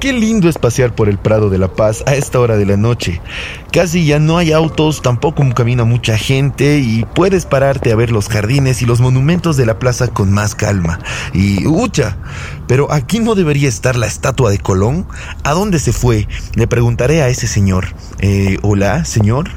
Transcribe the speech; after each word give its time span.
qué 0.00 0.12
lindo 0.14 0.48
es 0.48 0.56
pasear 0.56 0.94
por 0.94 1.10
el 1.10 1.18
Prado 1.18 1.50
de 1.50 1.58
la 1.58 1.68
Paz 1.68 2.02
a 2.06 2.14
esta 2.14 2.40
hora 2.40 2.56
de 2.56 2.64
la 2.64 2.78
noche. 2.78 3.20
Casi 3.70 4.06
ya 4.06 4.18
no 4.18 4.38
hay 4.38 4.50
autos, 4.50 5.02
tampoco 5.02 5.44
camina 5.54 5.84
mucha 5.84 6.16
gente 6.16 6.78
y 6.78 7.04
puedes 7.14 7.44
pararte 7.44 7.92
a 7.92 7.96
ver 7.96 8.10
los 8.10 8.28
jardines 8.28 8.80
y 8.80 8.86
los 8.86 9.00
monumentos 9.00 9.58
de 9.58 9.66
la 9.66 9.78
plaza 9.78 10.08
con 10.08 10.32
más 10.32 10.54
calma. 10.54 10.98
Y, 11.34 11.66
ucha, 11.66 12.16
pero 12.66 12.90
aquí 12.90 13.20
no 13.20 13.34
debería 13.34 13.68
estar 13.68 13.96
la 13.96 14.06
estatua 14.06 14.50
de 14.50 14.58
Colón. 14.58 15.06
¿A 15.44 15.52
dónde 15.52 15.78
se 15.78 15.92
fue? 15.92 16.26
Le 16.54 16.66
preguntaré 16.66 17.22
a 17.22 17.28
ese 17.28 17.46
señor. 17.46 17.94
Eh, 18.20 18.56
hola, 18.62 19.04
señor. 19.04 19.50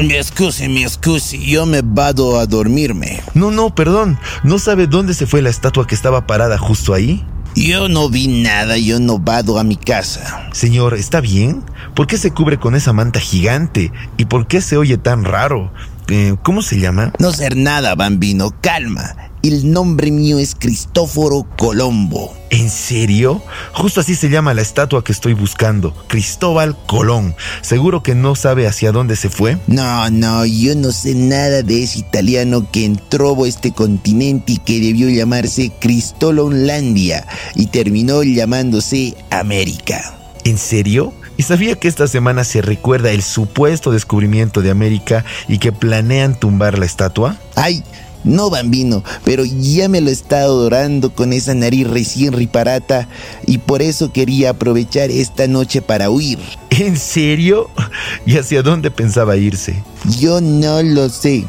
Mi 0.00 0.14
excusi, 0.14 0.68
mi 0.68 0.82
excusi, 0.84 1.38
yo 1.44 1.66
me 1.66 1.82
vado 1.82 2.40
a 2.40 2.46
dormirme. 2.46 3.20
No, 3.34 3.50
no, 3.50 3.74
perdón. 3.74 4.18
¿No 4.42 4.58
sabe 4.58 4.86
dónde 4.86 5.12
se 5.12 5.26
fue 5.26 5.42
la 5.42 5.50
estatua 5.50 5.86
que 5.86 5.94
estaba 5.94 6.26
parada 6.26 6.56
justo 6.56 6.94
ahí? 6.94 7.24
Yo 7.54 7.88
no 7.88 8.08
vi 8.08 8.28
nada, 8.28 8.78
yo 8.78 8.98
no 8.98 9.18
vado 9.18 9.58
a 9.58 9.64
mi 9.64 9.76
casa. 9.76 10.48
Señor, 10.52 10.94
¿está 10.94 11.20
bien? 11.20 11.62
¿Por 11.94 12.06
qué 12.06 12.16
se 12.16 12.30
cubre 12.30 12.58
con 12.58 12.74
esa 12.74 12.94
manta 12.94 13.20
gigante? 13.20 13.92
¿Y 14.16 14.24
por 14.24 14.46
qué 14.46 14.62
se 14.62 14.78
oye 14.78 14.96
tan 14.96 15.24
raro? 15.24 15.70
Eh, 16.14 16.36
¿Cómo 16.42 16.60
se 16.60 16.78
llama? 16.78 17.10
No 17.20 17.32
ser 17.32 17.56
nada, 17.56 17.94
bambino, 17.94 18.54
calma. 18.60 19.16
El 19.42 19.72
nombre 19.72 20.10
mío 20.10 20.38
es 20.38 20.54
Cristóforo 20.54 21.46
Colombo. 21.56 22.36
¿En 22.50 22.68
serio? 22.68 23.42
Justo 23.72 24.00
así 24.00 24.14
se 24.14 24.28
llama 24.28 24.52
la 24.52 24.60
estatua 24.60 25.02
que 25.02 25.12
estoy 25.12 25.32
buscando, 25.32 25.94
Cristóbal 26.08 26.76
Colón. 26.86 27.34
¿Seguro 27.62 28.02
que 28.02 28.14
no 28.14 28.34
sabe 28.34 28.66
hacia 28.66 28.92
dónde 28.92 29.16
se 29.16 29.30
fue? 29.30 29.56
No, 29.68 30.10
no, 30.10 30.44
yo 30.44 30.74
no 30.76 30.92
sé 30.92 31.14
nada 31.14 31.62
de 31.62 31.82
ese 31.82 32.00
italiano 32.00 32.70
que 32.70 32.84
entró 32.84 33.42
a 33.42 33.48
este 33.48 33.72
continente 33.72 34.52
y 34.52 34.58
que 34.58 34.80
debió 34.80 35.08
llamarse 35.08 35.72
Cristolonlandia 35.80 37.26
y 37.54 37.68
terminó 37.68 38.22
llamándose 38.22 39.16
América. 39.30 40.14
¿En 40.44 40.58
serio? 40.58 41.14
¿Y 41.36 41.42
sabía 41.42 41.76
que 41.76 41.88
esta 41.88 42.06
semana 42.06 42.44
se 42.44 42.62
recuerda 42.62 43.10
el 43.10 43.22
supuesto 43.22 43.90
descubrimiento 43.90 44.62
de 44.62 44.70
América 44.70 45.24
y 45.48 45.58
que 45.58 45.72
planean 45.72 46.38
tumbar 46.38 46.78
la 46.78 46.86
estatua? 46.86 47.36
¡Ay! 47.54 47.82
No, 48.24 48.50
bambino, 48.50 49.02
pero 49.24 49.44
ya 49.44 49.88
me 49.88 50.00
lo 50.00 50.08
he 50.08 50.12
estado 50.12 50.60
adorando 50.60 51.12
con 51.12 51.32
esa 51.32 51.54
nariz 51.54 51.88
recién 51.88 52.32
riparata 52.32 53.08
y 53.46 53.58
por 53.58 53.82
eso 53.82 54.12
quería 54.12 54.50
aprovechar 54.50 55.10
esta 55.10 55.48
noche 55.48 55.82
para 55.82 56.08
huir. 56.08 56.38
¿En 56.70 56.96
serio? 56.96 57.68
¿Y 58.24 58.38
hacia 58.38 58.62
dónde 58.62 58.90
pensaba 58.92 59.36
irse? 59.36 59.82
Yo 60.20 60.40
no 60.40 60.82
lo 60.82 61.08
sé. 61.08 61.44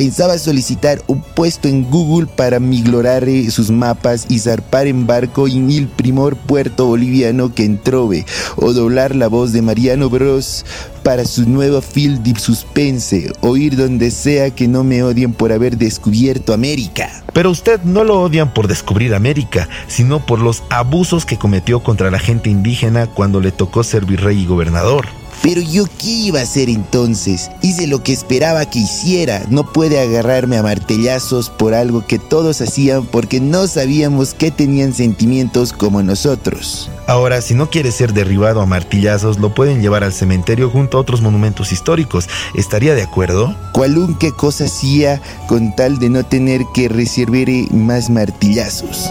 Pensaba 0.00 0.38
solicitar 0.38 1.02
un 1.08 1.20
puesto 1.20 1.68
en 1.68 1.84
Google 1.84 2.26
para 2.26 2.58
miglorar 2.58 3.26
sus 3.50 3.70
mapas 3.70 4.24
y 4.30 4.38
zarpar 4.38 4.86
en 4.86 5.06
barco 5.06 5.46
en 5.46 5.70
el 5.70 5.88
primer 5.88 6.36
puerto 6.36 6.86
boliviano 6.86 7.54
que 7.54 7.66
entrove, 7.66 8.24
o 8.56 8.72
doblar 8.72 9.14
la 9.14 9.28
voz 9.28 9.52
de 9.52 9.60
Mariano 9.60 10.08
Bros 10.08 10.64
para 11.02 11.26
su 11.26 11.46
nuevo 11.46 11.82
film 11.82 12.22
de 12.22 12.34
suspense, 12.40 13.30
o 13.42 13.58
ir 13.58 13.76
donde 13.76 14.10
sea 14.10 14.48
que 14.48 14.68
no 14.68 14.84
me 14.84 15.02
odien 15.02 15.34
por 15.34 15.52
haber 15.52 15.76
descubierto 15.76 16.54
América. 16.54 17.22
Pero 17.34 17.50
usted 17.50 17.82
no 17.82 18.02
lo 18.02 18.22
odian 18.22 18.54
por 18.54 18.68
descubrir 18.68 19.14
América, 19.14 19.68
sino 19.86 20.24
por 20.24 20.38
los 20.38 20.62
abusos 20.70 21.26
que 21.26 21.36
cometió 21.36 21.80
contra 21.80 22.10
la 22.10 22.18
gente 22.18 22.48
indígena 22.48 23.06
cuando 23.06 23.38
le 23.42 23.52
tocó 23.52 23.84
ser 23.84 24.06
virrey 24.06 24.40
y 24.40 24.46
gobernador. 24.46 25.19
Pero 25.42 25.60
yo 25.60 25.84
qué 25.98 26.08
iba 26.08 26.40
a 26.40 26.42
hacer 26.42 26.68
entonces? 26.68 27.50
Hice 27.62 27.86
lo 27.86 28.02
que 28.02 28.12
esperaba 28.12 28.68
que 28.68 28.80
hiciera. 28.80 29.42
No 29.48 29.72
puede 29.72 30.00
agarrarme 30.00 30.56
a 30.56 30.62
martellazos 30.62 31.50
por 31.50 31.74
algo 31.74 32.06
que 32.06 32.18
todos 32.18 32.60
hacían 32.60 33.06
porque 33.06 33.40
no 33.40 33.66
sabíamos 33.66 34.34
que 34.34 34.50
tenían 34.50 34.92
sentimientos 34.92 35.72
como 35.72 36.02
nosotros. 36.02 36.90
Ahora, 37.06 37.40
si 37.42 37.54
no 37.54 37.70
quiere 37.70 37.90
ser 37.90 38.12
derribado 38.12 38.60
a 38.60 38.66
martillazos, 38.66 39.38
lo 39.38 39.54
pueden 39.54 39.80
llevar 39.80 40.04
al 40.04 40.12
cementerio 40.12 40.70
junto 40.70 40.98
a 40.98 41.00
otros 41.00 41.22
monumentos 41.22 41.72
históricos. 41.72 42.28
¿Estaría 42.54 42.94
de 42.94 43.02
acuerdo? 43.02 43.54
¿Cuál 43.72 43.90
qué 44.18 44.32
cosa 44.32 44.64
hacía 44.64 45.20
con 45.46 45.74
tal 45.74 45.98
de 45.98 46.08
no 46.08 46.24
tener 46.24 46.62
que 46.74 46.88
recibir 46.88 47.70
más 47.72 48.08
martillazos? 48.10 49.10